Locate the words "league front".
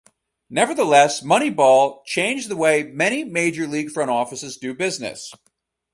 3.67-4.09